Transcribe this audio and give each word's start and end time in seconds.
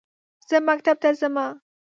زه 0.49 0.57
مکتب 0.67 0.97
ته 1.03 1.09
زمه 1.19 1.45